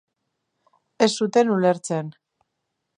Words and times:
Ez 1.07 1.09
zuten 1.17 1.53
ulertzen. 1.59 2.13